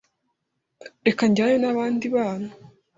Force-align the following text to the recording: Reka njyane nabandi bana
Reka 1.05 1.23
njyane 1.29 1.55
nabandi 1.59 2.05
bana 2.15 2.49